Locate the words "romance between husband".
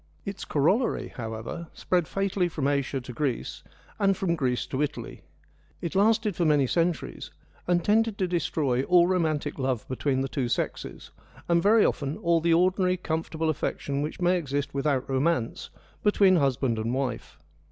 15.07-16.79